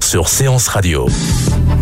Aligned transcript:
sur 0.00 0.28
Séance 0.28 0.68
Radio. 0.68 1.06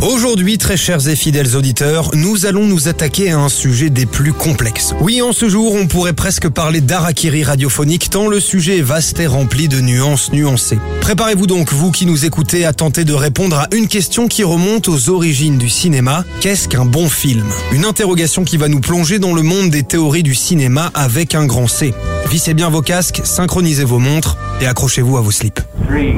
Aujourd'hui, 0.01 0.59
très 0.59 0.77
chers 0.77 1.09
et 1.09 1.17
fidèles 1.17 1.57
auditeurs, 1.57 2.11
nous 2.15 2.47
allons 2.47 2.67
nous 2.67 2.89
attaquer 2.89 3.31
à 3.31 3.39
un 3.39 3.49
sujet 3.49 3.91
des 3.91 4.07
plus 4.07 4.33
complexes. 4.33 4.95
Oui, 5.01 5.23
en 5.23 5.33
ce 5.33 5.49
jour, 5.49 5.75
on 5.75 5.87
pourrait 5.87 6.13
presque 6.13 6.49
parler 6.49 6.81
d'Arakiri 6.81 7.45
radiophonique 7.45 8.11
tant 8.11 8.29
le 8.29 8.41
sujet 8.41 8.79
est 8.79 8.83
vaste 8.83 9.21
et 9.21 9.27
rempli 9.27 9.69
de 9.69 9.81
nuances 9.81 10.33
nuancées. 10.33 10.79
Préparez-vous 11.01 11.47
donc, 11.47 11.73
vous 11.73 11.91
qui 11.91 12.07
nous 12.07 12.25
écoutez, 12.25 12.65
à 12.65 12.73
tenter 12.73 13.05
de 13.05 13.15
répondre 13.15 13.59
à 13.59 13.69
une 13.75 13.89
question 13.89 14.29
qui 14.29 14.43
remonte 14.43 14.89
aux 14.89 15.11
origines 15.11 15.59
du 15.59 15.69
cinéma. 15.69 16.25
Qu'est-ce 16.41 16.69
qu'un 16.69 16.85
bon 16.85 17.09
film? 17.09 17.47
Une 17.73 17.85
interrogation 17.85 18.45
qui 18.45 18.57
va 18.57 18.69
nous 18.69 18.81
plonger 18.81 19.19
dans 19.19 19.35
le 19.35 19.43
monde 19.43 19.71
des 19.71 19.83
théories 19.83 20.23
du 20.23 20.35
cinéma 20.35 20.91
avec 20.95 21.35
un 21.35 21.47
grand 21.47 21.69
C. 21.69 21.95
Vissez 22.31 22.55
bien 22.55 22.69
vos 22.69 22.83
casques, 22.83 23.21
synchronisez 23.25 23.85
vos 23.85 23.99
montres 23.99 24.37
et 24.61 24.67
accrochez-vous 24.67 25.17
à 25.17 25.21
vos 25.21 25.31
slips. 25.31 25.61
Three, 25.89 26.17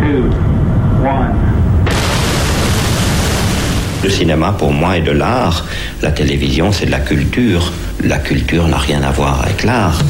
two. 0.00 0.59
Le 4.02 4.10
cinéma, 4.10 4.52
pour 4.52 4.72
moi, 4.72 4.96
est 4.96 5.02
de 5.02 5.12
l'art. 5.12 5.66
La 6.02 6.10
télévision, 6.10 6.72
c'est 6.72 6.86
de 6.86 6.90
la 6.90 7.00
culture. 7.00 7.72
La 8.02 8.18
culture 8.18 8.66
n'a 8.68 8.78
rien 8.78 9.02
à 9.02 9.10
voir 9.10 9.42
avec 9.42 9.62
l'art. 9.62 10.00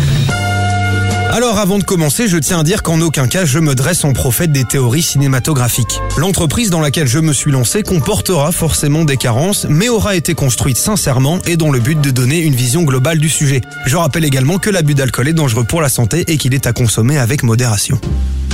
Alors 1.32 1.58
avant 1.58 1.78
de 1.78 1.84
commencer, 1.84 2.26
je 2.26 2.36
tiens 2.38 2.58
à 2.58 2.62
dire 2.64 2.82
qu'en 2.82 3.00
aucun 3.00 3.28
cas 3.28 3.44
je 3.44 3.60
me 3.60 3.76
dresse 3.76 4.02
en 4.04 4.12
prophète 4.12 4.50
des 4.50 4.64
théories 4.64 5.02
cinématographiques. 5.02 6.00
L'entreprise 6.16 6.70
dans 6.70 6.80
laquelle 6.80 7.06
je 7.06 7.20
me 7.20 7.32
suis 7.32 7.52
lancé 7.52 7.84
comportera 7.84 8.50
forcément 8.50 9.04
des 9.04 9.16
carences, 9.16 9.64
mais 9.68 9.88
aura 9.88 10.16
été 10.16 10.34
construite 10.34 10.76
sincèrement 10.76 11.38
et 11.46 11.56
dans 11.56 11.70
le 11.70 11.78
but 11.78 12.00
de 12.00 12.10
donner 12.10 12.40
une 12.40 12.56
vision 12.56 12.82
globale 12.82 13.18
du 13.18 13.28
sujet. 13.28 13.60
Je 13.86 13.96
rappelle 13.96 14.24
également 14.24 14.58
que 14.58 14.70
l'abus 14.70 14.94
d'alcool 14.94 15.28
est 15.28 15.32
dangereux 15.32 15.62
pour 15.62 15.82
la 15.82 15.88
santé 15.88 16.24
et 16.26 16.36
qu'il 16.36 16.52
est 16.52 16.66
à 16.66 16.72
consommer 16.72 17.16
avec 17.16 17.44
modération. 17.44 18.00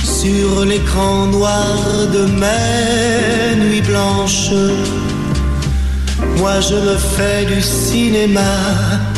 Sur 0.03 0.65
l'écran 0.65 1.27
noir 1.27 1.77
de 2.11 2.25
mes 2.25 3.55
nuits 3.63 3.81
blanches, 3.81 4.51
moi 6.37 6.59
je 6.59 6.75
me 6.75 6.97
fais 6.97 7.45
du 7.45 7.61
cinéma. 7.61 8.41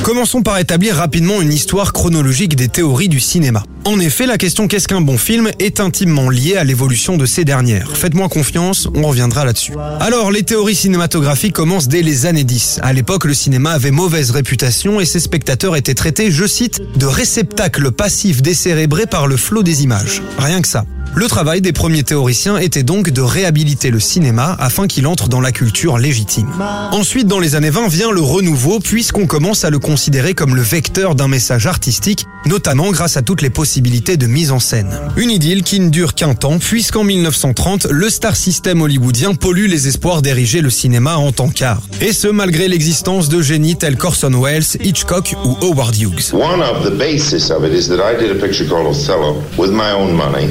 Commençons 0.03 0.41
par 0.41 0.57
établir 0.57 0.95
rapidement 0.95 1.41
une 1.41 1.51
histoire 1.51 1.91
chronologique 1.91 2.55
des 2.55 2.69
théories 2.69 3.09
du 3.09 3.19
cinéma. 3.19 3.63
En 3.83 3.99
effet, 3.99 4.25
la 4.25 4.37
question 4.37 4.67
qu'est-ce 4.67 4.87
qu'un 4.87 5.01
bon 5.01 5.17
film 5.17 5.51
est 5.59 5.79
intimement 5.79 6.29
liée 6.29 6.55
à 6.55 6.63
l'évolution 6.63 7.17
de 7.17 7.25
ces 7.25 7.43
dernières. 7.43 7.95
Faites-moi 7.97 8.29
confiance, 8.29 8.87
on 8.95 9.03
reviendra 9.03 9.45
là-dessus. 9.45 9.73
Alors, 9.99 10.31
les 10.31 10.43
théories 10.43 10.75
cinématographiques 10.75 11.53
commencent 11.53 11.89
dès 11.89 12.01
les 12.01 12.25
années 12.25 12.45
10. 12.45 12.79
À 12.81 12.93
l'époque, 12.93 13.25
le 13.25 13.33
cinéma 13.33 13.71
avait 13.71 13.91
mauvaise 13.91 14.31
réputation 14.31 14.99
et 14.99 15.05
ses 15.05 15.19
spectateurs 15.19 15.75
étaient 15.75 15.95
traités, 15.95 16.31
je 16.31 16.45
cite, 16.45 16.81
de 16.97 17.05
réceptacles 17.05 17.91
passifs 17.91 18.41
décérébrés 18.41 19.05
par 19.05 19.27
le 19.27 19.37
flot 19.37 19.63
des 19.63 19.83
images. 19.83 20.23
Rien 20.37 20.61
que 20.61 20.67
ça. 20.67 20.85
Le 21.15 21.27
travail 21.27 21.59
des 21.59 21.73
premiers 21.73 22.03
théoriciens 22.03 22.57
était 22.57 22.83
donc 22.83 23.09
de 23.09 23.21
réhabiliter 23.21 23.89
le 23.89 23.99
cinéma 23.99 24.55
afin 24.59 24.85
qu'il 24.85 25.07
entre 25.07 25.27
dans 25.27 25.41
la 25.41 25.51
culture 25.51 25.97
légitime. 25.97 26.47
Ensuite, 26.91 27.27
dans 27.27 27.39
les 27.39 27.55
années 27.55 27.71
20, 27.71 27.87
vient 27.87 28.11
le 28.11 28.21
renouveau 28.21 28.79
puisqu'on 28.79 29.25
commence 29.25 29.65
à 29.65 29.71
le 29.71 29.79
considérer 29.89 30.35
comme 30.35 30.55
le 30.55 30.61
vecteur 30.61 31.15
d'un 31.15 31.27
message 31.27 31.65
artistique, 31.65 32.27
notamment 32.45 32.91
grâce 32.91 33.17
à 33.17 33.23
toutes 33.23 33.41
les 33.41 33.49
possibilités 33.49 34.17
de 34.17 34.27
mise 34.27 34.51
en 34.51 34.59
scène. 34.59 34.95
Une 35.17 35.31
idylle 35.31 35.63
qui 35.63 35.79
ne 35.79 35.89
dure 35.89 36.13
qu'un 36.13 36.35
temps 36.35 36.59
puisqu'en 36.59 37.03
1930, 37.03 37.87
le 37.89 38.07
star 38.11 38.35
system 38.35 38.83
hollywoodien 38.83 39.33
pollue 39.33 39.65
les 39.65 39.87
espoirs 39.87 40.21
d'ériger 40.21 40.61
le 40.61 40.69
cinéma 40.69 41.15
en 41.15 41.31
tant 41.31 41.49
qu'art. 41.49 41.81
Et 42.01 42.13
ce, 42.13 42.27
malgré 42.27 42.67
l'existence 42.67 43.29
de 43.29 43.41
génies 43.41 43.77
tels 43.77 43.97
qu'Orson 43.97 44.39
Welles, 44.39 44.77
Hitchcock 44.79 45.35
ou 45.43 45.57
Howard 45.59 45.95
Hughes. 45.95 46.33
One 46.33 46.61
of 46.61 46.85
the 46.85 46.95
basis 46.95 47.49
of 47.49 47.63
it 47.63 47.73
is 47.73 47.87
that 47.87 47.97
I 47.97 48.15
did 48.15 48.29
a 48.29 48.39
picture 48.39 48.67
called 48.69 48.85
Othello 48.85 49.41
with 49.57 49.71
my 49.71 49.91
own 49.91 50.15
money, 50.15 50.49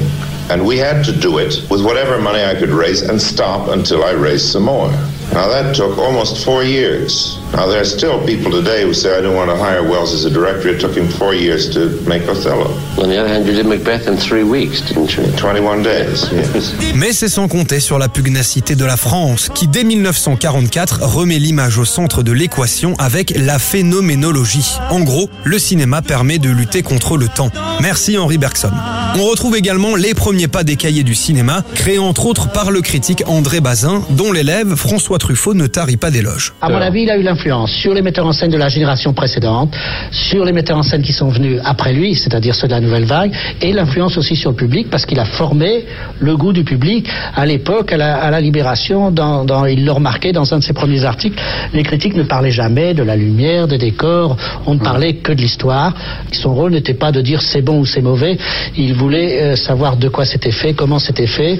and 0.51 0.65
we 0.65 0.81
had 0.81 1.01
to 1.05 1.13
do 1.13 1.39
it 1.39 1.63
with 1.69 1.81
whatever 1.81 2.21
money 2.21 2.43
I 2.43 2.59
could 2.59 2.71
raise 2.71 3.03
and 3.03 3.17
stop 3.17 3.69
until 3.69 4.03
I 4.03 4.11
raised 4.11 4.51
some 4.51 4.65
more. 4.65 4.91
Now 5.33 5.47
that 5.47 5.75
took 5.75 5.97
almost 5.97 6.43
four 6.43 6.63
years. 6.63 7.37
Now 7.53 7.67
there 7.67 7.81
are 7.81 7.85
still 7.85 8.19
people 8.25 8.51
today 8.51 8.83
who 8.83 8.93
say 8.93 9.15
I 9.17 9.21
don't 9.21 9.35
want 9.35 9.51
to 9.51 9.55
hire 9.55 9.83
Wells 9.83 10.13
as 10.13 10.25
a 10.25 10.29
director. 10.31 10.69
It 10.69 10.79
took 10.79 10.95
him 10.95 11.07
four 11.07 11.35
years 11.35 11.69
to 11.73 11.89
make 12.07 12.27
Othello. 12.27 12.73
On 12.97 13.09
the 13.09 13.17
other 13.17 13.27
hand, 13.29 13.45
you 13.45 13.53
did 13.53 13.67
Macbeth 13.67 14.07
in 14.07 14.17
three 14.17 14.43
weeks, 14.43 14.81
didn't 14.81 15.15
you? 15.15 15.23
21 15.37 15.83
days, 15.83 16.29
yes. 16.31 16.73
Mais 16.95 17.13
c'est 17.13 17.29
sans 17.29 17.47
compter 17.47 17.79
sur 17.79 17.99
la 17.99 18.09
pugnacité 18.09 18.75
de 18.75 18.85
la 18.85 18.97
France, 18.97 19.49
qui 19.53 19.67
dès 19.67 19.83
1944 19.83 21.01
remet 21.03 21.37
l'image 21.37 21.77
au 21.77 21.85
centre 21.85 22.23
de 22.23 22.31
l'équation 22.31 22.95
avec 22.97 23.33
la 23.37 23.59
phénoménologie. 23.59 24.77
En 24.89 25.01
gros, 25.01 25.29
le 25.43 25.59
cinéma 25.59 26.01
permet 26.01 26.39
de 26.39 26.49
lutter 26.49 26.81
contre 26.81 27.17
le 27.17 27.27
temps. 27.27 27.51
Merci 27.81 28.17
Henri 28.17 28.39
Bergson. 28.39 28.71
On 29.15 29.25
retrouve 29.25 29.55
également 29.55 29.95
les 29.95 30.13
premiers 30.13 30.47
pas 30.47 30.63
des 30.63 30.75
cahiers 30.75 31.03
du 31.03 31.15
cinéma, 31.15 31.63
créés 31.75 31.99
entre 31.99 32.25
autres 32.25 32.51
par 32.51 32.71
le 32.71 32.81
critique 32.81 33.23
André 33.27 33.59
Bazin, 33.59 34.01
dont 34.11 34.31
l'élève 34.31 34.75
François 34.75 35.18
Truffaut 35.19 35.53
ne 35.53 35.67
tarit 35.67 35.97
pas 35.97 36.09
d'éloges. 36.09 36.53
À 36.61 36.69
mon 36.69 36.77
avis, 36.81 37.03
il 37.03 37.09
a 37.11 37.17
eu 37.17 37.21
l'influence 37.21 37.71
sur 37.71 37.93
les 37.93 38.01
metteurs 38.01 38.25
en 38.25 38.33
scène 38.33 38.49
de 38.49 38.57
la 38.57 38.69
génération 38.69 39.13
précédente, 39.13 39.75
sur 40.11 40.43
les 40.45 40.51
metteurs 40.51 40.77
en 40.77 40.83
scène 40.83 41.03
qui 41.03 41.13
sont 41.13 41.29
venus 41.29 41.59
après 41.63 41.93
lui, 41.93 42.15
c'est-à-dire 42.15 42.55
ceux 42.55 42.67
de 42.67 42.73
la 42.73 42.79
nouvelle 42.79 43.05
vague, 43.05 43.31
et 43.61 43.71
l'influence 43.73 44.17
aussi 44.17 44.35
sur 44.35 44.49
le 44.49 44.55
public 44.55 44.89
parce 44.89 45.05
qu'il 45.05 45.19
a 45.19 45.25
formé 45.25 45.85
le 46.19 46.35
goût 46.35 46.53
du 46.53 46.63
public 46.63 47.07
à 47.35 47.45
l'époque, 47.45 47.91
à 47.93 47.97
la, 47.97 48.15
à 48.17 48.31
la 48.31 48.41
libération. 48.41 49.11
Dans, 49.11 49.45
dans- 49.45 49.65
il 49.65 49.85
le 49.85 49.91
remarquait 49.91 50.31
dans 50.31 50.51
un 50.53 50.59
de 50.59 50.63
ses 50.63 50.73
premiers 50.73 51.03
articles. 51.05 51.39
Les 51.73 51.83
critiques 51.83 52.15
ne 52.15 52.23
parlaient 52.23 52.49
jamais 52.51 52.93
de 52.95 53.03
la 53.03 53.15
lumière, 53.15 53.67
des 53.67 53.77
décors. 53.77 54.35
On 54.65 54.73
ne 54.73 54.79
parlait 54.79 55.13
que 55.15 55.31
de 55.33 55.41
l'histoire. 55.41 55.93
Son 56.31 56.53
rôle 56.55 56.71
n'était 56.71 56.93
pas 56.93 57.11
de 57.11 57.21
dire 57.21 57.41
c'est 57.41 57.61
bon 57.61 57.79
ou 57.79 57.85
c'est 57.85 58.01
mauvais. 58.01 58.37
Il 58.77 58.93
voulait 58.95 59.41
euh, 59.41 59.55
savoir 59.55 59.97
de 59.97 60.07
quoi 60.09 60.25
c'était 60.25 60.51
fait, 60.51 60.73
comment 60.73 60.97
c'était 60.99 61.27
fait. 61.27 61.59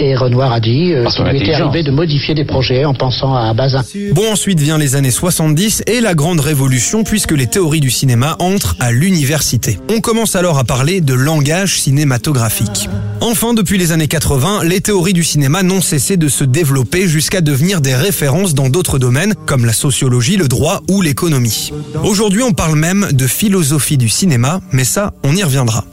Et 0.00 0.14
Renoir 0.14 0.52
a 0.52 0.60
dit 0.60 0.92
euh, 0.92 1.06
qu'il 1.06 1.24
lui 1.24 1.42
était 1.42 1.54
arrivé 1.54 1.82
de 1.82 1.90
modifier 1.90 2.32
des 2.32 2.44
projets 2.44 2.84
en 2.84 2.94
pensant 2.94 3.34
à 3.34 3.52
Bazin. 3.52 3.82
Bon, 4.12 4.32
ensuite 4.32 4.60
vient 4.60 4.78
les 4.78 4.94
années 4.94 5.10
70 5.10 5.82
et 5.88 6.00
la 6.00 6.14
grande 6.14 6.38
révolution 6.38 7.02
puisque 7.02 7.32
les 7.32 7.48
théories 7.48 7.80
du 7.80 7.90
cinéma 7.90 8.36
entrent 8.38 8.76
à 8.78 8.92
l'université. 8.92 9.78
On 9.90 10.00
commence 10.00 10.36
alors 10.36 10.56
à 10.56 10.62
parler 10.62 11.00
de 11.00 11.14
langage 11.14 11.80
cinématographique. 11.80 12.88
Enfin, 13.20 13.54
depuis 13.54 13.76
les 13.76 13.90
années 13.90 14.06
80, 14.06 14.62
les 14.62 14.80
théories 14.80 15.14
du 15.14 15.24
cinéma 15.24 15.64
n'ont 15.64 15.80
cessé 15.80 16.16
de 16.16 16.28
se 16.28 16.44
développer 16.44 17.08
jusqu'à 17.08 17.40
devenir 17.40 17.80
des 17.80 17.96
références 17.96 18.54
dans 18.54 18.68
d'autres 18.68 19.00
domaines 19.00 19.34
comme 19.46 19.64
la 19.64 19.72
sociologie, 19.72 20.36
le 20.36 20.46
droit 20.46 20.82
ou 20.88 21.02
l'économie. 21.02 21.72
Aujourd'hui, 22.04 22.44
on 22.44 22.52
parle 22.52 22.78
même 22.78 23.08
de 23.10 23.26
philosophie 23.26 23.98
du 23.98 24.08
cinéma, 24.08 24.60
mais 24.70 24.84
ça, 24.84 25.12
on 25.24 25.34
y 25.34 25.42
reviendra. 25.42 25.84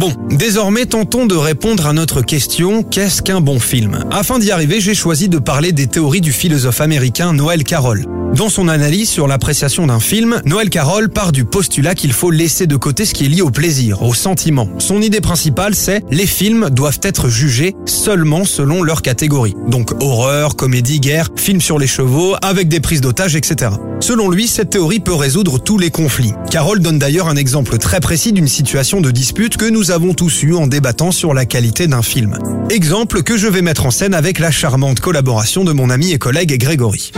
Bon, 0.00 0.14
désormais 0.30 0.86
tentons 0.86 1.26
de 1.26 1.34
répondre 1.34 1.86
à 1.86 1.92
notre 1.92 2.22
question 2.22 2.82
qu'est-ce 2.82 3.20
qu'un 3.20 3.42
bon 3.42 3.60
film? 3.60 4.06
Afin 4.10 4.38
d'y 4.38 4.50
arriver, 4.50 4.80
j'ai 4.80 4.94
choisi 4.94 5.28
de 5.28 5.36
parler 5.36 5.72
des 5.72 5.88
théories 5.88 6.22
du 6.22 6.32
philosophe 6.32 6.80
américain 6.80 7.34
Noël 7.34 7.64
Carroll. 7.64 8.06
Dans 8.34 8.48
son 8.48 8.68
analyse 8.68 9.10
sur 9.10 9.26
l'appréciation 9.26 9.86
d'un 9.86 10.00
film, 10.00 10.40
Noël 10.44 10.70
Carroll 10.70 11.10
part 11.10 11.32
du 11.32 11.44
postulat 11.44 11.94
qu'il 11.94 12.12
faut 12.12 12.30
laisser 12.30 12.66
de 12.66 12.76
côté 12.76 13.04
ce 13.04 13.12
qui 13.12 13.26
est 13.26 13.28
lié 13.28 13.42
au 13.42 13.50
plaisir, 13.50 14.02
au 14.02 14.14
sentiment. 14.14 14.68
Son 14.78 15.02
idée 15.02 15.20
principale, 15.20 15.74
c'est 15.74 16.02
les 16.10 16.26
films 16.26 16.70
doivent 16.70 17.00
être 17.02 17.28
jugés 17.28 17.74
seulement 17.86 18.44
selon 18.44 18.82
leur 18.82 19.02
catégorie. 19.02 19.54
Donc 19.68 19.92
horreur, 20.02 20.56
comédie, 20.56 21.00
guerre, 21.00 21.28
film 21.36 21.60
sur 21.60 21.78
les 21.78 21.88
chevaux, 21.88 22.36
avec 22.40 22.68
des 22.68 22.80
prises 22.80 23.00
d'otages, 23.00 23.36
etc. 23.36 23.72
Selon 24.00 24.30
lui, 24.30 24.46
cette 24.46 24.70
théorie 24.70 25.00
peut 25.00 25.14
résoudre 25.14 25.58
tous 25.58 25.76
les 25.76 25.90
conflits. 25.90 26.32
Carroll 26.50 26.80
donne 26.80 26.98
d'ailleurs 26.98 27.28
un 27.28 27.36
exemple 27.36 27.78
très 27.78 28.00
précis 28.00 28.32
d'une 28.32 28.48
situation 28.48 29.00
de 29.00 29.10
dispute 29.10 29.56
que 29.56 29.68
nous 29.68 29.90
avons 29.90 30.14
tous 30.14 30.44
eu 30.44 30.54
en 30.54 30.66
débattant 30.66 31.10
sur 31.10 31.34
la 31.34 31.46
qualité 31.46 31.88
d'un 31.88 32.02
film. 32.02 32.38
Exemple 32.70 33.22
que 33.22 33.36
je 33.36 33.48
vais 33.48 33.62
mettre 33.62 33.86
en 33.86 33.90
scène 33.90 34.14
avec 34.14 34.38
la 34.38 34.50
charmante 34.50 35.00
collaboration 35.00 35.64
de 35.64 35.72
mon 35.72 35.90
ami 35.90 36.12
et 36.12 36.18
collègue 36.18 36.56
Grégory. 36.58 37.12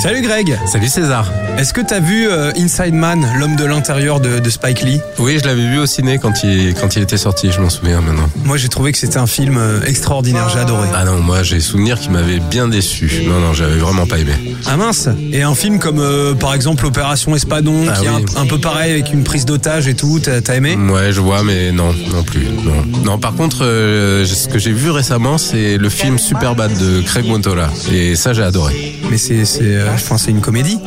Salut 0.00 0.22
Greg 0.22 0.56
Salut 0.66 0.86
César 0.86 1.28
Est-ce 1.58 1.72
que 1.72 1.80
t'as 1.80 1.98
vu 1.98 2.28
euh, 2.28 2.52
Inside 2.56 2.94
Man, 2.94 3.26
l'homme 3.36 3.56
de 3.56 3.64
l'intérieur 3.64 4.20
de, 4.20 4.38
de 4.38 4.50
Spike 4.50 4.82
Lee? 4.82 5.00
Oui, 5.18 5.38
je 5.40 5.44
l'avais 5.44 5.68
vu 5.68 5.78
au 5.78 5.86
ciné 5.86 6.18
quand 6.18 6.44
il, 6.44 6.74
quand 6.74 6.94
il 6.94 7.02
était 7.02 7.16
sorti, 7.16 7.50
je 7.50 7.60
m'en 7.60 7.68
souviens 7.68 8.00
maintenant. 8.00 8.28
Moi 8.44 8.56
j'ai 8.56 8.68
trouvé 8.68 8.92
que 8.92 8.98
c'était 8.98 9.18
un 9.18 9.26
film 9.26 9.56
euh, 9.58 9.82
extraordinaire, 9.84 10.48
j'ai 10.50 10.60
adoré. 10.60 10.88
Ah 10.94 11.04
non, 11.04 11.18
moi 11.18 11.42
j'ai 11.42 11.58
souvenir 11.58 11.98
qui 11.98 12.10
m'avait 12.10 12.38
bien 12.38 12.68
déçu. 12.68 13.24
Non, 13.26 13.40
non, 13.40 13.52
j'avais 13.54 13.78
vraiment 13.78 14.06
pas 14.06 14.18
aimé. 14.18 14.32
Ah 14.66 14.76
mince 14.76 15.08
Et 15.32 15.42
un 15.42 15.54
film 15.56 15.80
comme 15.80 15.98
euh, 15.98 16.34
par 16.34 16.54
exemple 16.54 16.86
Opération 16.86 17.34
Espadon, 17.34 17.86
Ah 17.88 17.98
qui 17.98 18.04
est 18.04 18.08
un, 18.08 18.42
un 18.42 18.46
peu 18.46 18.58
pareil 18.58 18.92
avec 18.92 19.12
une 19.12 19.24
prise 19.24 19.46
d'otage 19.46 19.88
et 19.88 19.94
tout, 19.94 20.20
t'as 20.20 20.40
t'as 20.40 20.54
aimé? 20.54 20.76
Ouais, 20.76 21.12
je 21.12 21.20
vois, 21.20 21.42
mais 21.42 21.72
non, 21.72 21.92
non 22.12 22.22
plus. 22.22 22.46
Non, 22.62 23.02
non 23.04 23.18
par 23.18 23.34
contre, 23.34 23.64
euh, 23.64 24.24
ce 24.24 24.46
que 24.46 24.60
j'ai 24.60 24.72
vu 24.72 24.90
récemment, 24.90 25.38
c'est 25.38 25.76
le 25.76 25.88
film 25.88 26.18
Superbad 26.18 26.70
de 26.78 27.00
Craig 27.00 27.26
Montola. 27.26 27.68
Et 27.92 28.14
ça, 28.14 28.32
j'ai 28.32 28.44
adoré. 28.44 28.94
Mais 29.10 29.18
c'est 29.18 29.44
euh, 29.88 29.94
enfin, 29.94 30.18
c'est 30.18 30.30
une 30.30 30.40
comédie. 30.40 30.78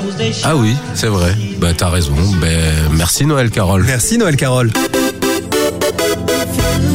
Ah 0.44 0.56
oui, 0.56 0.75
c'est 0.94 1.07
vrai. 1.07 1.36
Bah 1.59 1.69
t'as 1.75 1.89
raison. 1.89 2.15
Ben, 2.39 2.74
merci 2.94 3.25
Noël 3.25 3.50
Carole. 3.50 3.83
Merci 3.86 4.18
Noël 4.18 4.36
Carole. 4.36 4.71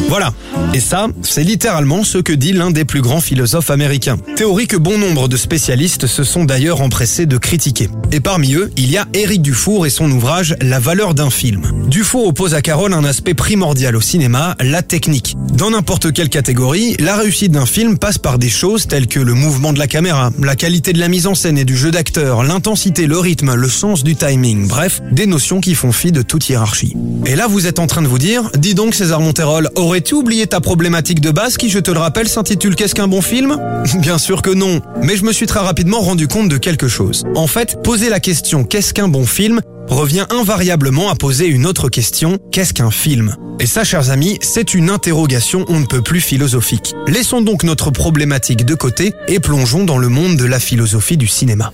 Voilà. 0.08 0.32
Et 0.72 0.80
ça, 0.80 1.08
c'est 1.22 1.42
littéralement 1.42 2.04
ce 2.04 2.18
que 2.18 2.32
dit 2.32 2.52
l'un 2.52 2.70
des 2.70 2.84
plus 2.84 3.00
grands 3.00 3.20
philosophes 3.20 3.70
américains. 3.70 4.18
Théorie 4.36 4.66
que 4.66 4.76
bon 4.76 4.98
nombre 4.98 5.28
de 5.28 5.36
spécialistes 5.36 6.06
se 6.06 6.22
sont 6.22 6.44
d'ailleurs 6.44 6.80
empressés 6.80 7.26
de 7.26 7.38
critiquer. 7.38 7.88
Et 8.12 8.20
parmi 8.20 8.54
eux, 8.54 8.70
il 8.76 8.90
y 8.90 8.98
a 8.98 9.06
Éric 9.14 9.42
Dufour 9.42 9.86
et 9.86 9.90
son 9.90 10.10
ouvrage 10.10 10.54
La 10.60 10.78
valeur 10.78 11.14
d'un 11.14 11.30
film. 11.30 11.62
Dufour 11.88 12.26
oppose 12.26 12.54
à 12.54 12.62
Carole 12.62 12.92
un 12.92 13.04
aspect 13.04 13.34
primordial 13.34 13.96
au 13.96 14.00
cinéma, 14.00 14.54
la 14.60 14.82
technique. 14.82 15.34
Dans 15.54 15.70
n'importe 15.70 16.12
quelle 16.12 16.28
catégorie, 16.28 16.96
la 16.98 17.16
réussite 17.16 17.52
d'un 17.52 17.66
film 17.66 17.98
passe 17.98 18.18
par 18.18 18.38
des 18.38 18.50
choses 18.50 18.86
telles 18.86 19.06
que 19.06 19.20
le 19.20 19.34
mouvement 19.34 19.72
de 19.72 19.78
la 19.78 19.86
caméra, 19.86 20.30
la 20.42 20.56
qualité 20.56 20.92
de 20.92 20.98
la 20.98 21.08
mise 21.08 21.26
en 21.26 21.34
scène 21.34 21.58
et 21.58 21.64
du 21.64 21.76
jeu 21.76 21.90
d'acteur, 21.90 22.42
l'intensité, 22.42 23.06
le 23.06 23.18
rythme, 23.18 23.54
le 23.54 23.68
sens 23.68 24.04
du 24.04 24.14
timing, 24.14 24.68
bref, 24.68 25.00
des 25.10 25.26
notions 25.26 25.60
qui 25.60 25.74
font 25.74 25.92
fi 25.92 26.12
de 26.12 26.22
toute 26.22 26.48
hiérarchie. 26.48 26.94
Et 27.24 27.34
là, 27.34 27.46
vous 27.46 27.66
êtes 27.66 27.78
en 27.78 27.86
train 27.86 28.02
de 28.02 28.08
vous 28.08 28.18
dire, 28.18 28.50
dis 28.58 28.74
donc 28.74 28.94
César 28.94 29.20
Monterol, 29.20 29.65
aurais-tu 29.74 30.14
oublié 30.14 30.46
ta 30.46 30.60
problématique 30.60 31.20
de 31.20 31.30
base 31.30 31.56
qui, 31.56 31.68
je 31.68 31.78
te 31.78 31.90
le 31.90 31.98
rappelle, 31.98 32.28
s'intitule 32.28 32.74
Qu'est-ce 32.74 32.94
qu'un 32.94 33.08
bon 33.08 33.22
film? 33.22 33.56
Bien 33.98 34.18
sûr 34.18 34.42
que 34.42 34.50
non, 34.50 34.80
mais 35.02 35.16
je 35.16 35.24
me 35.24 35.32
suis 35.32 35.46
très 35.46 35.60
rapidement 35.60 36.00
rendu 36.00 36.28
compte 36.28 36.48
de 36.48 36.56
quelque 36.58 36.88
chose. 36.88 37.24
En 37.34 37.46
fait, 37.46 37.82
poser 37.82 38.08
la 38.08 38.20
question 38.20 38.64
Qu'est-ce 38.64 38.94
qu'un 38.94 39.08
bon 39.08 39.26
film 39.26 39.60
revient 39.88 40.26
invariablement 40.30 41.10
à 41.10 41.14
poser 41.14 41.46
une 41.46 41.66
autre 41.66 41.88
question, 41.88 42.38
qu'est-ce 42.50 42.74
qu'un 42.74 42.90
film 42.90 43.36
Et 43.60 43.66
ça, 43.66 43.84
chers 43.84 44.10
amis, 44.10 44.38
c'est 44.42 44.74
une 44.74 44.90
interrogation 44.90 45.64
on 45.68 45.80
ne 45.80 45.86
peut 45.86 46.02
plus 46.02 46.20
philosophique. 46.20 46.94
Laissons 47.06 47.40
donc 47.40 47.62
notre 47.62 47.90
problématique 47.90 48.64
de 48.64 48.74
côté 48.74 49.12
et 49.28 49.40
plongeons 49.40 49.84
dans 49.84 49.98
le 49.98 50.08
monde 50.08 50.36
de 50.36 50.44
la 50.44 50.60
philosophie 50.60 51.16
du 51.16 51.26
cinéma. 51.26 51.70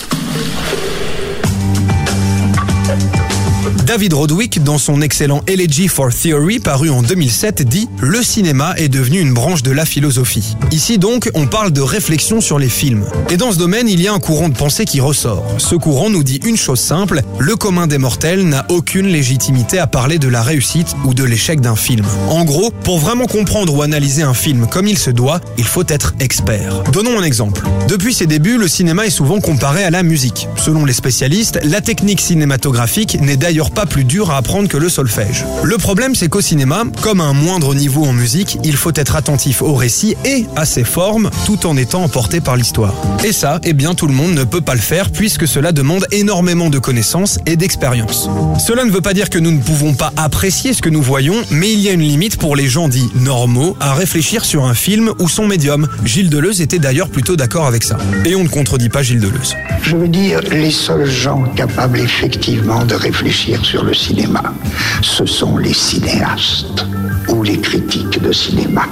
David 3.87 4.13
Rodwick, 4.13 4.63
dans 4.63 4.79
son 4.79 5.03
excellent 5.03 5.43
Elegy 5.49 5.89
for 5.89 6.11
Theory 6.15 6.61
paru 6.61 6.89
en 6.89 7.03
2007, 7.03 7.63
dit 7.63 7.89
«Le 8.01 8.23
cinéma 8.23 8.75
est 8.77 8.89
devenu 8.89 9.19
une 9.19 9.35
branche 9.35 9.65
de 9.65 9.73
la 9.73 9.85
philosophie». 9.85 10.57
Ici 10.71 10.99
donc, 10.99 11.29
on 11.35 11.47
parle 11.49 11.73
de 11.73 11.81
réflexion 11.81 12.41
sur 12.41 12.61
les 12.61 12.69
films. 12.69 13.05
Et 13.29 13.37
dans 13.37 13.51
ce 13.51 13.59
domaine, 13.59 13.89
il 13.89 14.01
y 14.01 14.07
a 14.07 14.13
un 14.13 14.21
courant 14.21 14.49
de 14.49 14.57
pensée 14.57 14.85
qui 14.85 15.01
ressort. 15.01 15.45
Ce 15.59 15.75
courant 15.75 16.11
nous 16.11 16.23
dit 16.23 16.39
une 16.45 16.57
chose 16.57 16.79
simple, 16.79 17.23
le 17.39 17.57
commun 17.57 17.89
des 17.89 17.99
mortels 17.99 18.47
n'a 18.49 18.65
aucune 18.69 19.09
légitimité 19.09 19.81
à 19.81 19.89
parler 19.89 20.19
de 20.21 20.29
la 20.29 20.43
réussite 20.43 20.95
ou 21.05 21.13
de 21.13 21.25
l'échec 21.25 21.61
d'un 21.61 21.77
film. 21.77 22.07
En 22.29 22.45
gros, 22.45 22.71
pour 22.85 23.01
vraiment 23.01 23.27
comprendre 23.27 23.75
ou 23.75 23.83
analyser 23.83 24.23
un 24.23 24.35
film 24.35 24.69
comme 24.69 24.87
il 24.87 24.99
se 24.99 25.11
doit, 25.11 25.41
il 25.59 25.65
faut 25.65 25.85
être 25.89 26.15
expert. 26.21 26.85
Donnons 26.93 27.19
un 27.19 27.25
exemple. 27.25 27.63
Depuis 27.89 28.15
ses 28.15 28.29
débuts, 28.29 28.59
le 28.59 28.69
cinéma 28.69 29.07
est 29.07 29.11
souvent 29.11 29.41
comparé 29.41 29.83
à 29.83 29.91
la 29.91 30.05
musique. 30.05 30.47
Selon 30.57 30.85
les 30.85 30.93
spécialistes, 30.93 31.59
la 31.65 31.81
technique 31.81 32.21
cinématographique 32.21 33.21
n'est 33.21 33.37
d'ailleurs 33.37 33.72
pas 33.73 33.87
plus 33.87 34.05
dure 34.05 34.31
à 34.31 34.37
apprendre 34.37 34.69
que 34.69 34.77
le 34.77 34.89
solfège. 34.89 35.45
Le 35.63 35.79
problème, 35.79 36.15
c'est 36.15 36.29
qu'au 36.29 36.41
cinéma, 36.41 36.85
comme 37.01 37.21
à 37.21 37.25
un 37.25 37.33
moindre 37.33 37.75
niveau 37.75 38.05
en 38.05 38.13
musique, 38.13 38.59
il 38.65 38.77
faut 38.77 38.93
être 38.95 39.17
attentif 39.17 39.63
au 39.63 39.75
récit 39.75 40.17
et 40.25 40.47
à 40.57 40.65
ses 40.65 40.85
formes, 40.85 41.31
tout 41.47 41.67
en 41.67 41.77
étant 41.77 42.03
emporté 42.03 42.41
par 42.41 42.57
l'histoire. 42.57 42.95
Et 43.25 43.33
ça, 43.33 43.61
eh 43.65 43.73
bien, 43.73 43.95
tout 43.95 44.07
le 44.07 44.15
monde 44.15 44.35
ne 44.35 44.45
peut 44.45 44.61
pas 44.61 44.75
le 44.75 44.81
faire 44.81 45.11
puisque 45.11 45.49
cela 45.49 45.73
demande 45.73 46.07
énormément 46.11 46.71
de 46.71 46.79
connaissances 46.79 47.39
et 47.47 47.57
d'expérience. 47.57 48.29
Cela 48.67 48.85
ne 48.85 48.91
veut 48.91 49.01
pas 49.01 49.15
dire 49.15 49.31
que 49.31 49.39
nous 49.39 49.51
ne 49.51 49.61
pouvons 49.61 49.95
pas 49.95 50.13
apprécier 50.17 50.75
ce 50.75 50.83
que 50.83 50.89
nous 50.89 51.03
voyons, 51.03 51.37
mais 51.51 51.73
il 51.73 51.81
y 51.81 51.89
a 51.89 51.93
une 51.93 52.03
limite 52.03 52.37
pour 52.37 52.57
les 52.57 52.69
gens 52.69 52.89
dits 52.89 53.11
normaux 53.15 53.77
à 53.81 53.95
réfléchir 53.95 54.45
sur 54.45 54.65
un 54.65 54.75
film 54.75 55.13
ou 55.19 55.29
son 55.29 55.47
médium. 55.47 55.89
Gilles 56.05 56.31
Deleuze 56.31 56.61
était 56.61 56.79
d'ailleurs 56.79 57.09
plutôt 57.09 57.37
d'accord 57.37 57.67
avec 57.67 57.85
ça. 57.85 57.97
Et 58.25 58.35
on 58.35 58.45
ne 58.45 58.49
contredit 58.49 58.89
pas 58.89 59.03
Gilles 59.03 59.21
Deleuze. 59.21 59.55
Je 59.83 59.97
veux 59.97 60.09
dire, 60.09 60.41
les 60.51 60.71
seuls 60.71 61.11
gens 61.11 61.43
capables 61.57 62.01
effectivement 62.01 62.85
de 62.85 62.95
réfléchir 62.95 63.62
sur 63.63 63.85
le 63.85 63.95
cinéma, 63.95 64.43
ce 65.03 65.25
sont 65.25 65.57
les 65.57 65.73
cinéastes 65.73 66.85
ou 67.29 67.43
les 67.43 67.61
critiques 67.61 68.21
de 68.21 68.33
cinéma 68.33 68.87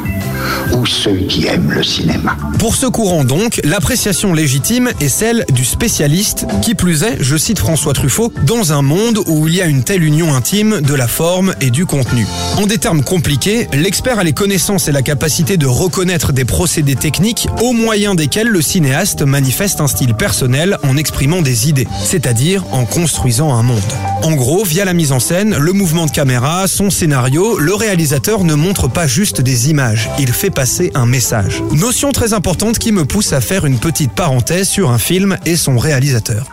ou 0.73 0.87
ceux 0.87 1.17
qui 1.17 1.47
aiment 1.47 1.71
le 1.71 1.83
cinéma. 1.83 2.37
Pour 2.59 2.77
ce 2.77 2.87
courant 2.87 3.25
donc, 3.25 3.61
l'appréciation 3.65 4.35
légitime 4.35 4.91
est 5.01 5.09
celle 5.09 5.45
du 5.53 5.65
spécialiste, 5.65 6.47
qui 6.63 6.75
plus 6.75 7.03
est, 7.03 7.17
je 7.21 7.37
cite 7.37 7.59
François 7.59 7.93
Truffaut, 7.93 8.33
dans 8.47 8.73
un 8.73 8.83
monde 8.83 9.21
où 9.27 9.49
il 9.49 9.57
y 9.57 9.63
a 9.63 9.67
une 9.67 9.83
telle 9.83 10.03
union 10.03 10.35
intime 10.35 10.81
de 10.81 10.95
la 10.95 11.09
forme 11.09 11.55
et 11.61 11.71
du 11.71 11.87
contenu. 11.87 12.27
En 12.59 12.67
des 12.67 12.79
termes 12.79 13.03
compliqués, 13.03 13.69
l'expert 13.73 14.19
a 14.19 14.25
les 14.25 14.33
connaissances 14.33 14.89
et 14.89 14.93
la 14.93 15.03
capacité 15.03 15.57
de 15.57 15.67
reconnaître 15.67 16.33
des 16.33 16.45
procédés 16.45 16.97
techniques 16.97 17.49
au 17.63 17.73
moyen 17.73 18.15
desquels 18.15 18.49
le 18.49 18.63
cinéaste 18.63 19.23
manifeste 19.23 19.81
un 19.81 19.89
style 19.89 20.15
personnel 20.15 20.79
en 20.83 20.97
exprimant 20.97 21.43
des 21.43 21.69
idées, 21.69 21.89
c'est-à-dire 22.05 22.65
en 22.73 22.85
construisant 22.85 23.55
un 23.55 23.63
monde. 23.63 23.81
En 24.23 24.33
gros, 24.33 24.65
via 24.65 24.85
la 24.85 24.93
mise 24.93 25.13
en 25.13 25.21
scène, 25.21 25.57
le 25.59 25.73
mouvement 25.73 26.07
de 26.07 26.11
caméra, 26.11 26.67
son 26.67 26.91
scénario, 26.91 27.59
le 27.59 27.75
réalisateur 27.75 28.45
ne 28.45 28.55
montre 28.55 28.89
pas 28.89 29.07
juste 29.07 29.41
des 29.41 29.71
images, 29.71 30.11
il 30.19 30.33
fait 30.41 30.49
passer 30.49 30.91
un 30.95 31.05
message. 31.05 31.63
Notion 31.73 32.13
très 32.13 32.33
importante 32.33 32.79
qui 32.79 32.93
me 32.93 33.05
pousse 33.05 33.35
à 33.35 33.43
faire 33.43 33.67
une 33.67 33.79
petite 33.79 34.13
parenthèse 34.13 34.71
sur 34.71 34.91
un 34.91 34.97
film 34.97 35.37
et 35.45 35.55
son 35.55 35.77
réalisateur. 35.77 36.51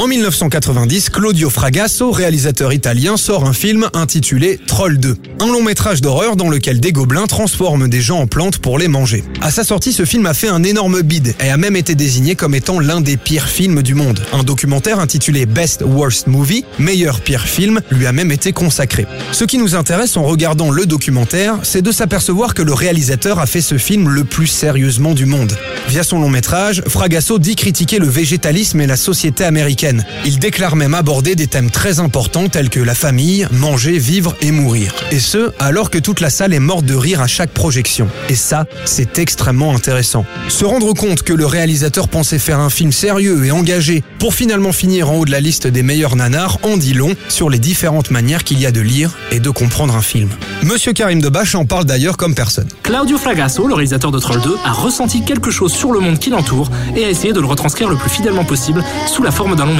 En 0.00 0.06
1990, 0.06 1.10
Claudio 1.10 1.50
Fragasso, 1.50 2.10
réalisateur 2.10 2.72
italien, 2.72 3.18
sort 3.18 3.44
un 3.44 3.52
film 3.52 3.90
intitulé 3.92 4.58
Troll 4.66 4.96
2. 4.96 5.14
Un 5.40 5.46
long 5.48 5.62
métrage 5.62 6.00
d'horreur 6.00 6.36
dans 6.36 6.48
lequel 6.48 6.80
des 6.80 6.90
gobelins 6.90 7.26
transforment 7.26 7.86
des 7.86 8.00
gens 8.00 8.20
en 8.20 8.26
plantes 8.26 8.56
pour 8.56 8.78
les 8.78 8.88
manger. 8.88 9.22
À 9.42 9.50
sa 9.50 9.62
sortie, 9.62 9.92
ce 9.92 10.06
film 10.06 10.24
a 10.24 10.32
fait 10.32 10.48
un 10.48 10.62
énorme 10.62 11.02
bide 11.02 11.34
et 11.38 11.50
a 11.50 11.58
même 11.58 11.76
été 11.76 11.94
désigné 11.94 12.34
comme 12.34 12.54
étant 12.54 12.80
l'un 12.80 13.02
des 13.02 13.18
pires 13.18 13.48
films 13.48 13.82
du 13.82 13.94
monde. 13.94 14.20
Un 14.32 14.42
documentaire 14.42 15.00
intitulé 15.00 15.44
Best 15.44 15.82
Worst 15.84 16.28
Movie, 16.28 16.64
meilleur 16.78 17.20
pire 17.20 17.44
film, 17.44 17.82
lui 17.90 18.06
a 18.06 18.12
même 18.12 18.32
été 18.32 18.54
consacré. 18.54 19.04
Ce 19.32 19.44
qui 19.44 19.58
nous 19.58 19.74
intéresse 19.74 20.16
en 20.16 20.22
regardant 20.22 20.70
le 20.70 20.86
documentaire, 20.86 21.58
c'est 21.62 21.82
de 21.82 21.92
s'apercevoir 21.92 22.54
que 22.54 22.62
le 22.62 22.72
réalisateur 22.72 23.38
a 23.38 23.44
fait 23.44 23.60
ce 23.60 23.76
film 23.76 24.08
le 24.08 24.24
plus 24.24 24.46
sérieusement 24.46 25.12
du 25.12 25.26
monde. 25.26 25.54
Via 25.88 26.04
son 26.04 26.20
long 26.20 26.30
métrage, 26.30 26.82
Fragasso 26.88 27.38
dit 27.38 27.54
critiquer 27.54 27.98
le 27.98 28.08
végétalisme 28.08 28.80
et 28.80 28.86
la 28.86 28.96
société 28.96 29.44
américaine. 29.44 29.89
Il 30.24 30.38
déclare 30.38 30.76
même 30.76 30.94
aborder 30.94 31.34
des 31.34 31.46
thèmes 31.46 31.70
très 31.70 32.00
importants 32.00 32.48
tels 32.48 32.70
que 32.70 32.80
la 32.80 32.94
famille, 32.94 33.46
manger, 33.52 33.98
vivre 33.98 34.36
et 34.40 34.50
mourir. 34.50 34.94
Et 35.10 35.18
ce, 35.18 35.52
alors 35.58 35.90
que 35.90 35.98
toute 35.98 36.20
la 36.20 36.30
salle 36.30 36.52
est 36.52 36.60
morte 36.60 36.84
de 36.84 36.94
rire 36.94 37.20
à 37.20 37.26
chaque 37.26 37.50
projection. 37.50 38.08
Et 38.28 38.34
ça, 38.34 38.66
c'est 38.84 39.18
extrêmement 39.18 39.74
intéressant. 39.74 40.24
Se 40.48 40.64
rendre 40.64 40.92
compte 40.92 41.22
que 41.22 41.32
le 41.32 41.46
réalisateur 41.46 42.08
pensait 42.08 42.38
faire 42.38 42.60
un 42.60 42.70
film 42.70 42.92
sérieux 42.92 43.44
et 43.44 43.50
engagé 43.50 44.02
pour 44.18 44.34
finalement 44.34 44.72
finir 44.72 45.10
en 45.10 45.16
haut 45.16 45.24
de 45.24 45.30
la 45.30 45.40
liste 45.40 45.66
des 45.66 45.82
meilleurs 45.82 46.16
nanars 46.16 46.58
en 46.62 46.76
dit 46.76 46.94
long 46.94 47.14
sur 47.28 47.50
les 47.50 47.58
différentes 47.58 48.10
manières 48.10 48.44
qu'il 48.44 48.60
y 48.60 48.66
a 48.66 48.72
de 48.72 48.80
lire 48.80 49.12
et 49.30 49.40
de 49.40 49.50
comprendre 49.50 49.96
un 49.96 50.02
film. 50.02 50.28
Monsieur 50.62 50.92
Karim 50.92 51.20
Debache 51.20 51.54
en 51.54 51.64
parle 51.64 51.84
d'ailleurs 51.84 52.16
comme 52.16 52.34
personne. 52.34 52.68
Claudio 52.82 53.18
Fragasso, 53.18 53.66
le 53.66 53.74
réalisateur 53.74 54.10
de 54.10 54.18
Troll 54.18 54.40
2, 54.42 54.56
a 54.64 54.72
ressenti 54.72 55.24
quelque 55.24 55.50
chose 55.50 55.72
sur 55.72 55.92
le 55.92 56.00
monde 56.00 56.18
qui 56.18 56.30
l'entoure 56.30 56.70
et 56.96 57.04
a 57.04 57.08
essayé 57.08 57.32
de 57.32 57.40
le 57.40 57.46
retranscrire 57.46 57.88
le 57.88 57.96
plus 57.96 58.10
fidèlement 58.10 58.44
possible 58.44 58.84
sous 59.06 59.22
la 59.22 59.30
forme 59.30 59.56
d'un 59.56 59.66
long 59.66 59.78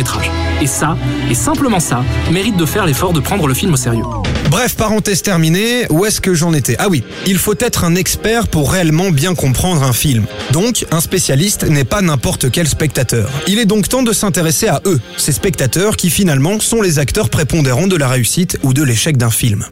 Et 0.63 0.67
ça, 0.67 0.97
et 1.31 1.35
simplement 1.35 1.81
ça, 1.81 2.05
mérite 2.31 2.57
de 2.57 2.65
faire 2.65 2.87
l'effort 2.87 3.13
de 3.13 3.21
prendre 3.21 3.47
le 3.47 3.55
film 3.55 3.75
au 3.75 3.77
sérieux. 3.77 4.05
Bref, 4.51 4.75
parenthèse 4.75 5.23
terminée, 5.23 5.87
où 5.91 6.05
est-ce 6.05 6.21
que 6.21 6.35
j'en 6.35 6.53
étais? 6.53 6.77
Ah 6.79 6.89
oui, 6.89 7.05
il 7.27 7.39
faut 7.39 7.55
être 7.59 7.85
un 7.85 7.95
expert 7.95 8.49
pour 8.49 8.73
réellement 8.73 9.11
bien 9.11 9.35
comprendre 9.35 9.83
un 9.83 9.93
film. 9.93 10.25
Donc, 10.53 10.87
un 10.91 11.01
spécialiste 11.01 11.65
n'est 11.69 11.85
pas 11.85 12.03
n'importe 12.03 12.51
quel 12.51 12.67
spectateur. 12.69 13.31
Il 13.47 13.59
est 13.59 13.67
donc 13.67 13.89
temps 13.89 14.03
de 14.03 14.13
s'intéresser 14.13 14.69
à 14.69 14.81
eux, 14.87 15.01
ces 15.17 15.33
spectateurs 15.33 15.97
qui 15.97 16.11
finalement 16.11 16.61
sont 16.61 16.83
les 16.83 16.99
acteurs 16.99 17.31
prépondérants 17.31 17.87
de 17.87 17.97
la 17.97 18.09
réussite 18.09 18.59
ou 18.63 18.73
de 18.73 18.83
l'échec 18.83 19.17
d'un 19.17 19.31
film. 19.31 19.67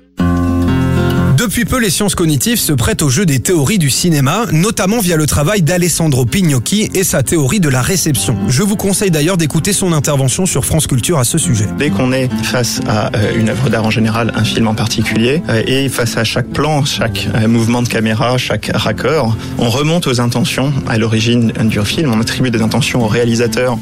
Depuis 1.39 1.65
peu, 1.65 1.79
les 1.79 1.91
sciences 1.91 2.17
cognitives 2.17 2.59
se 2.59 2.73
prêtent 2.73 3.01
au 3.01 3.11
jeu 3.11 3.25
des 3.25 3.39
théories 3.39 3.79
du 3.79 3.91
cinéma, 3.91 4.47
notamment 4.51 4.99
via 4.99 5.15
le 5.15 5.25
travail 5.25 5.63
d'Alessandro 5.63 6.25
Pignocchi 6.25 6.91
et 6.95 7.05
sa 7.05 7.23
théorie 7.23 7.61
de 7.61 7.69
la 7.69 7.81
réception. 7.81 8.37
Je 8.49 8.65
vous 8.65 8.75
conseille 8.75 9.13
d'ailleurs 9.13 9.37
d'écouter 9.37 9.73
son 9.73 9.93
intervention 9.93 10.47
sur 10.47 10.65
France 10.65 10.89
Culture 10.89 11.17
à 11.17 11.23
ce 11.23 11.39
sujet. 11.39 11.67
Dès 11.79 11.91
qu'on 11.91 12.13
est 12.13 12.29
face 12.43 12.81
à 12.89 13.17
euh, 13.17 13.39
une 13.39 13.51
œuvre 13.51 13.71
d'art 13.71 13.85
en 13.85 13.91
général, 13.91 14.33
un 14.35 14.43
film 14.43 14.67
en 14.67 14.75
particulier, 14.75 15.41
euh, 15.49 15.63
et 15.65 15.89
face 15.89 16.17
à 16.17 16.25
chaque 16.25 16.49
plan, 16.49 16.85
chaque 16.85 17.29
euh, 17.37 17.47
mouvement 17.47 17.83
de 17.83 17.89
caméra, 17.89 18.37
chaque 18.37 18.73
raccord, 18.75 19.37
on 19.59 19.71
remonte 19.71 20.09
aux 20.09 20.21
intentions 20.21 20.73
à 20.89 20.99
l'origine 20.99 21.53
du 21.53 21.81
film, 21.85 22.13
on 22.13 22.21
attribue 22.21 22.51
des 22.51 22.63
intentions 22.63 23.05
au 23.05 23.07
réalisateur 23.07 23.79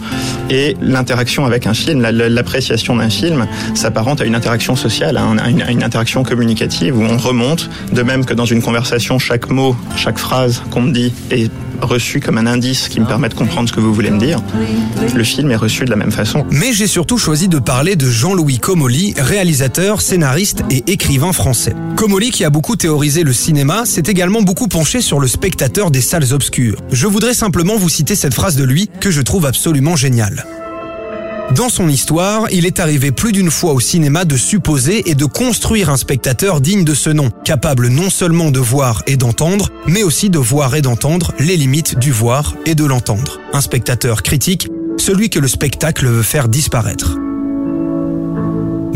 et 0.51 0.77
l'interaction 0.83 1.47
avec 1.47 1.67
un 1.67 1.73
film, 1.73 2.03
l'appréciation 2.03 2.97
d'un 2.97 3.09
film 3.09 3.47
s'apparente 3.73 4.21
à 4.21 4.27
une 4.27 4.35
interaction 4.35 4.77
sociale, 4.77 5.17
à 5.17 5.49
une 5.49 5.83
interaction 5.83 6.23
communicative 6.23 6.99
où 6.99 7.03
on 7.03 7.17
remonte 7.17 7.46
de 7.93 8.03
même 8.03 8.25
que 8.25 8.35
dans 8.35 8.45
une 8.45 8.63
conversation, 8.63 9.19
chaque 9.19 9.51
mot, 9.51 9.77
chaque 9.97 10.19
phrase 10.19 10.63
qu'on 10.71 10.83
me 10.83 10.93
dit 10.93 11.13
est 11.31 11.51
reçu 11.81 12.21
comme 12.21 12.39
un 12.39 12.47
indice 12.47 12.89
qui 12.89 13.01
me 13.01 13.07
permet 13.07 13.29
de 13.29 13.35
comprendre 13.35 13.69
ce 13.69 13.75
que 13.75 13.81
vous 13.81 13.93
voulez 13.93 14.11
me 14.11 14.19
dire. 14.19 14.41
Le 15.15 15.25
film 15.25 15.51
est 15.51 15.57
reçu 15.57 15.85
de 15.85 15.91
la 15.91 15.97
même 15.97 16.11
façon. 16.11 16.47
Mais 16.51 16.73
j'ai 16.73 16.87
surtout 16.87 17.19
choisi 17.19 17.49
de 17.49 17.59
parler 17.59 17.97
de 17.97 18.09
Jean-Louis 18.09 18.59
Comolli, 18.59 19.15
réalisateur, 19.17 20.01
scénariste 20.01 20.63
et 20.71 20.85
écrivain 20.91 21.33
français. 21.33 21.75
Comolli, 21.97 22.31
qui 22.31 22.45
a 22.45 22.51
beaucoup 22.51 22.77
théorisé 22.77 23.23
le 23.23 23.33
cinéma, 23.33 23.85
s'est 23.85 24.05
également 24.07 24.43
beaucoup 24.43 24.69
penché 24.69 25.01
sur 25.01 25.21
le 25.21 25.29
spectateur 25.29 25.91
des 25.91 26.01
salles 26.01 26.33
obscures. 26.33 26.81
Je 26.91 27.07
voudrais 27.07 27.35
simplement 27.35 27.77
vous 27.77 27.89
citer 27.89 28.15
cette 28.15 28.35
phrase 28.35 28.57
de 28.57 28.65
lui 28.65 28.89
que 29.01 29.11
je 29.11 29.21
trouve 29.21 29.47
absolument 29.47 29.97
géniale. 29.97 30.47
Dans 31.55 31.69
son 31.69 31.89
histoire, 31.89 32.47
il 32.51 32.67
est 32.67 32.81
arrivé 32.81 33.13
plus 33.13 33.31
d'une 33.31 33.53
fois 33.53 33.73
au 33.73 33.81
cinéma 33.81 34.25
de 34.25 34.37
supposer 34.37 35.09
et 35.09 35.15
de 35.15 35.25
construire 35.25 35.91
un 35.91 35.97
spectateur 35.97 36.61
digne 36.61 36.85
de 36.85 36.93
ce 36.93 37.09
nom, 37.09 37.31
capable 37.45 37.87
non 37.89 38.11
seulement 38.11 38.51
de 38.51 38.59
voir 38.59 39.03
et 39.07 39.17
d'entendre, 39.17 39.71
mais 39.87 40.03
aussi 40.03 40.29
de 40.29 40.39
voir 40.39 40.75
et 40.75 40.83
d'entendre 40.83 41.33
les 41.39 41.57
limites 41.57 41.99
du 41.99 42.11
voir 42.11 42.55
et 42.67 42.75
de 42.75 42.85
l'entendre. 42.85 43.41
Un 43.53 43.61
spectateur 43.61 44.23
critique, 44.23 44.69
celui 44.99 45.31
que 45.31 45.39
le 45.39 45.49
spectacle 45.49 46.07
veut 46.07 46.23
faire 46.23 46.49
disparaître. 46.49 47.17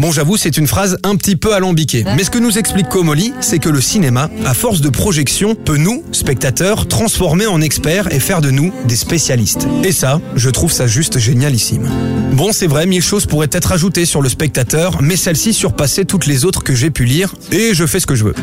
Bon, 0.01 0.11
j'avoue, 0.11 0.39
c'est 0.39 0.57
une 0.57 0.67
phrase 0.67 0.97
un 1.03 1.15
petit 1.15 1.37
peu 1.37 1.53
alambiquée. 1.53 2.05
Mais 2.17 2.25
ce 2.25 2.31
que 2.31 2.39
nous 2.39 2.57
explique 2.57 2.89
Comoli, 2.89 3.35
c'est 3.43 3.59
que 3.59 3.69
le 3.69 3.83
cinéma, 3.83 4.31
à 4.47 4.55
force 4.55 4.81
de 4.81 4.89
projection, 4.89 5.55
peut 5.55 5.77
nous, 5.77 6.03
spectateurs, 6.13 6.89
transformer 6.89 7.47
en 7.47 7.61
experts 7.61 8.11
et 8.11 8.19
faire 8.19 8.41
de 8.41 8.51
nous 8.51 8.73
des 8.87 8.97
spécialistes. 8.97 9.69
Et 9.85 9.93
ça, 9.93 10.23
je 10.37 10.49
trouve 10.49 10.73
ça 10.73 10.87
juste 10.87 11.19
génialissime. 11.19 11.87
Bon, 12.33 12.51
c'est 12.51 12.67
vrai, 12.67 12.87
mille 12.87 13.03
choses 13.03 13.27
pourraient 13.27 13.51
être 13.53 13.73
ajoutées 13.73 14.07
sur 14.07 14.23
le 14.23 14.31
spectateur, 14.31 15.03
mais 15.03 15.17
celle-ci 15.17 15.53
surpassait 15.53 16.07
toutes 16.07 16.25
les 16.25 16.47
autres 16.47 16.65
que 16.65 16.75
j'ai 16.75 16.91
pu 16.91 17.05
lire, 17.05 17.35
et 17.53 17.75
je 17.75 17.85
fais 17.85 18.01
ce 18.01 18.07
que 18.07 18.15
je 18.15 18.25
veux. 18.25 18.35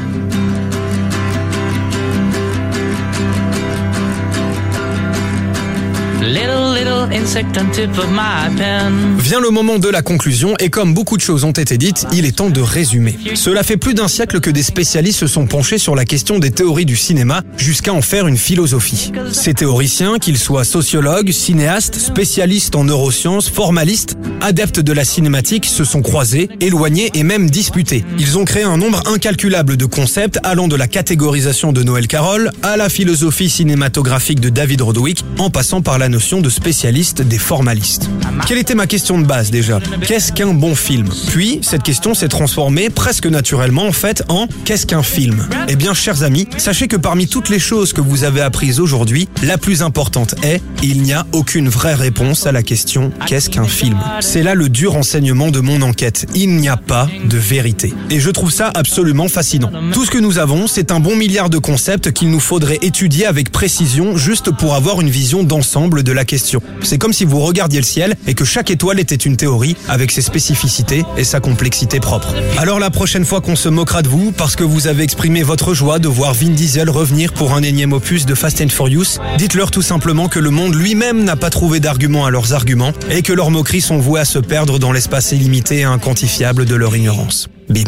Vient 9.20 9.40
le 9.40 9.52
moment 9.52 9.78
de 9.78 9.88
la 9.88 10.02
conclusion 10.02 10.56
et 10.58 10.70
comme 10.70 10.96
beaucoup 10.96 11.16
de 11.16 11.22
choses 11.22 11.44
ont 11.44 11.52
été 11.52 11.78
dites, 11.78 12.08
il 12.12 12.26
est 12.26 12.38
temps 12.38 12.50
de 12.50 12.60
résumer. 12.62 13.20
Cela 13.36 13.62
fait 13.62 13.78
plus 13.78 13.94
d'un 13.94 14.08
siècle 14.08 14.40
que 14.40 14.50
des 14.50 14.64
spécialistes 14.64 15.20
se 15.20 15.28
sont 15.28 15.46
penchés 15.46 15.78
sur 15.78 15.96
la 15.96 16.06
question 16.06 16.40
des 16.40 16.50
théories 16.50 16.86
du 16.86 16.96
cinéma 16.96 17.42
jusqu'à 17.56 17.94
en 17.94 18.02
faire 18.02 18.28
une 18.28 18.38
philosophie. 18.38 19.12
Ces 19.32 19.54
théoriciens, 19.54 20.18
qu'ils 20.18 20.40
soient 20.40 20.64
sociologues, 20.64 21.32
cinéastes, 21.32 21.96
spécialistes 21.96 22.76
en 22.76 22.86
neurosciences, 22.86 23.48
formalistes, 23.50 24.18
adeptes 24.42 24.80
de 24.80 24.94
la 24.94 25.06
cinématique, 25.06 25.66
se 25.66 25.84
sont 25.84 26.02
croisés, 26.02 26.50
éloignés 26.62 27.12
et 27.14 27.24
même 27.24 27.50
disputés. 27.50 28.06
Ils 28.18 28.40
ont 28.40 28.46
créé 28.46 28.64
un 28.64 28.78
nombre 28.78 29.04
incalculable 29.08 29.78
de 29.78 29.86
concepts 29.86 30.40
allant 30.44 30.68
de 30.68 30.76
la 30.76 30.88
catégorisation 30.88 31.74
de 31.74 31.84
Noël 31.84 32.08
Carroll 32.08 32.52
à 32.64 32.76
la 32.76 32.90
philosophie 32.90 33.50
cinématographique 33.50 34.40
de 34.40 34.50
David 34.50 34.82
Rodwick 34.82 35.24
en 35.38 35.52
passant 35.52 35.82
par 35.82 36.00
la 36.00 36.10
notion 36.10 36.42
de 36.42 36.50
spécialiste 36.50 36.87
des 36.92 37.38
formalistes. 37.38 38.10
Quelle 38.48 38.58
était 38.58 38.76
ma 38.76 38.88
question 38.88 39.20
de 39.20 39.26
base 39.26 39.52
déjà 39.52 39.80
Qu'est-ce 40.06 40.32
qu'un 40.32 40.54
bon 40.54 40.74
film? 40.74 41.10
Puis, 41.30 41.60
cette 41.62 41.84
question 41.84 42.14
s'est 42.14 42.30
transformée 42.30 42.90
presque 42.90 43.26
naturellement 43.26 43.86
en 43.86 43.92
fait 43.92 44.24
en 44.30 44.48
qu'est-ce 44.64 44.86
qu'un 44.86 45.04
film? 45.04 45.48
Eh 45.68 45.76
bien, 45.76 45.94
chers 45.94 46.24
amis, 46.24 46.48
sachez 46.58 46.88
que 46.88 46.96
parmi 46.96 47.28
toutes 47.28 47.50
les 47.50 47.60
choses 47.60 47.92
que 47.92 48.00
vous 48.00 48.24
avez 48.24 48.40
apprises 48.40 48.80
aujourd'hui, 48.80 49.28
la 49.44 49.58
plus 49.58 49.82
importante 49.82 50.36
est 50.44 50.62
il 50.82 51.02
n'y 51.02 51.12
a 51.12 51.26
aucune 51.34 51.68
vraie 51.68 51.96
réponse 51.96 52.48
à 52.48 52.54
la 52.54 52.64
question 52.64 53.12
qu'est-ce 53.26 53.50
qu'un 53.50 53.68
film? 53.68 54.00
C'est 54.22 54.44
là 54.44 54.56
le 54.56 54.70
dur 54.70 54.96
enseignement 54.96 55.52
de 55.52 55.60
mon 55.60 55.82
enquête. 55.82 56.26
Il 56.36 56.56
n'y 56.56 56.70
a 56.70 56.78
pas 56.78 57.10
de 57.26 57.38
vérité. 57.38 57.94
Et 58.10 58.22
je 58.22 58.30
trouve 58.30 58.52
ça 58.52 58.72
absolument 58.74 59.28
fascinant. 59.28 59.72
Tout 59.92 60.06
ce 60.06 60.12
que 60.12 60.20
nous 60.20 60.38
avons, 60.38 60.68
c'est 60.68 60.92
un 60.92 61.02
bon 61.02 61.18
milliard 61.18 61.50
de 61.50 61.58
concepts 61.58 62.14
qu'il 62.14 62.30
nous 62.30 62.40
faudrait 62.40 62.80
étudier 62.82 63.26
avec 63.26 63.52
précision 63.52 64.16
juste 64.16 64.52
pour 64.52 64.76
avoir 64.76 65.02
une 65.02 65.10
vision 65.10 65.44
d'ensemble 65.44 66.04
de 66.04 66.12
la 66.12 66.24
question. 66.24 66.62
C'est 66.84 66.98
comme 66.98 67.14
si 67.14 67.26
vous 67.26 67.40
regardiez 67.40 67.80
le 67.80 67.86
ciel 67.86 68.16
et 68.28 68.34
que 68.34 68.46
chaque 68.46 68.70
étoile 68.72 69.00
était 69.00 69.16
une 69.16 69.38
théorie 69.38 69.76
avec 69.88 70.12
ses 70.12 70.22
spécificités 70.22 71.04
et 71.18 71.24
sa 71.24 71.40
complexité 71.40 72.00
propre. 72.00 72.34
Alors 72.58 72.80
la 72.80 72.90
prochaine 72.90 73.26
fois 73.26 73.42
qu'on 73.42 73.56
se 73.56 73.70
moquera 73.70 74.02
de 74.02 74.08
vous 74.08 74.32
parce 74.32 74.56
que 74.56 74.64
vous 74.64 74.88
avez 74.88 75.04
exprimé 75.04 75.44
votre 75.44 75.74
joie 75.74 76.00
de 76.00 76.08
voir 76.08 76.34
Vin 76.34 76.50
Diesel 76.50 76.90
revenir 76.90 77.34
pour 77.34 77.54
un 77.54 77.64
énième 77.64 77.94
opus 77.94 78.26
de 78.26 78.36
Fast 78.36 78.62
and 78.62 78.70
Furious, 78.70 79.20
dites-leur 79.38 79.72
tout 79.72 79.82
simplement 79.82 80.28
que 80.28 80.40
le 80.40 80.50
monde 80.50 80.76
lui-même 80.76 81.24
n'a 81.24 81.36
pas 81.36 81.50
trouvé 81.50 81.80
d'arguments 81.80 82.26
à 82.26 82.32
leurs 82.32 82.54
arguments 82.54 82.94
et 83.10 83.22
que 83.22 83.34
leurs 83.34 83.52
moqueries 83.52 83.82
sont 83.82 84.00
vouées 84.00 84.22
à 84.22 84.26
se 84.26 84.40
perdre 84.40 84.80
dans 84.80 84.92
l'espace 84.92 85.32
illimité 85.32 85.80
et 85.80 85.84
inquantifiable 85.84 86.66
de 86.66 86.76
leur 86.76 86.96
ignorance. 86.96 87.48
Bim. 87.70 87.84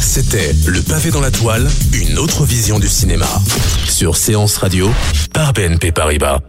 C'était 0.00 0.54
Le 0.66 0.82
pavé 0.82 1.10
dans 1.10 1.20
la 1.20 1.30
toile, 1.30 1.68
une 1.92 2.18
autre 2.18 2.44
vision 2.44 2.78
du 2.78 2.88
cinéma. 2.88 3.28
Sur 3.88 4.16
Séance 4.16 4.56
Radio, 4.58 4.90
par 5.32 5.52
BNP 5.52 5.92
Paribas. 5.92 6.40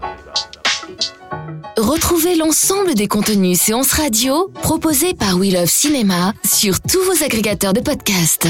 Retrouvez 1.87 2.35
l'ensemble 2.35 2.95
des 2.95 3.07
contenus 3.07 3.61
séances 3.61 3.93
radio 3.93 4.49
proposés 4.61 5.13
par 5.13 5.37
We 5.37 5.53
Love 5.53 5.69
Cinéma 5.69 6.33
sur 6.43 6.81
tous 6.81 7.01
vos 7.05 7.23
agrégateurs 7.23 7.71
de 7.71 7.79
podcasts. 7.79 8.45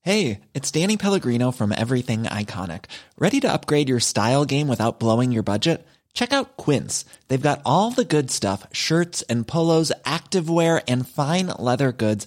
Hey, 0.00 0.40
it's 0.54 0.70
Danny 0.70 0.96
Pellegrino 0.96 1.52
from 1.52 1.70
Everything 1.70 2.22
Iconic. 2.22 2.86
Ready 3.18 3.40
to 3.40 3.52
upgrade 3.52 3.90
your 3.90 4.00
style 4.00 4.46
game 4.46 4.68
without 4.68 5.00
blowing 5.00 5.32
your 5.32 5.42
budget? 5.42 5.86
Check 6.14 6.32
out 6.32 6.56
Quince. 6.56 7.04
They've 7.28 7.40
got 7.40 7.60
all 7.64 7.90
the 7.90 8.04
good 8.04 8.30
stuff 8.30 8.66
shirts 8.72 9.22
and 9.28 9.46
polos, 9.46 9.92
activewear, 10.04 10.82
and 10.88 11.06
fine 11.06 11.48
leather 11.58 11.92
goods 11.92 12.26